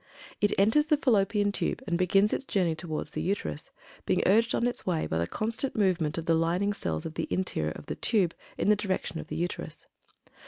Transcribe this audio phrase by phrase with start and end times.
[0.39, 3.69] It enters the Fallopian Tube and begins its journey toward the Uterus,
[4.07, 7.27] being urged on its way by the constant movement of the lining cells of the
[7.29, 9.85] interior of the tube, in the direction of the Uterus.